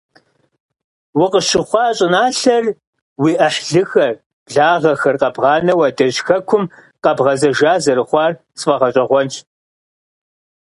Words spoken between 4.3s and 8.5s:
благъэхэр къэбгъанэу адэжь Хэкум къэбгъэзэжа зэрыхъуар